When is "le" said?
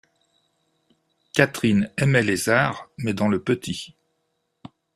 3.27-3.39